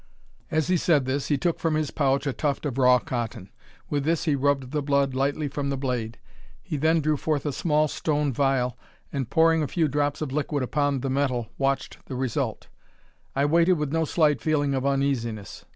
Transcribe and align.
As 0.49 0.65
he 0.67 0.77
said 0.77 1.05
this, 1.05 1.27
he 1.27 1.37
took 1.37 1.59
from 1.59 1.75
his 1.75 1.91
pouch 1.91 2.25
a 2.25 2.33
tuft 2.33 2.65
of 2.65 2.79
raw 2.79 2.97
cotton. 2.97 3.51
With 3.87 4.03
this 4.03 4.23
he 4.23 4.33
rubbed 4.35 4.71
the 4.71 4.81
blood 4.81 5.13
lightly 5.13 5.47
from 5.47 5.69
the 5.69 5.77
blade. 5.77 6.17
He 6.63 6.75
then 6.75 7.01
drew 7.01 7.17
forth 7.17 7.45
a 7.45 7.51
small 7.53 7.87
stone 7.87 8.33
phial, 8.33 8.79
and, 9.13 9.29
pouring 9.29 9.61
a 9.61 9.67
few 9.67 9.87
drops 9.87 10.19
of 10.19 10.31
liquid 10.31 10.63
upon 10.63 11.01
the 11.01 11.11
metal, 11.11 11.49
watched 11.59 11.99
the 12.07 12.15
result. 12.15 12.67
I 13.35 13.45
waited 13.45 13.73
with 13.73 13.93
no 13.93 14.03
slight 14.05 14.41
feeling 14.41 14.73
of 14.73 14.87
uneasiness. 14.87 15.65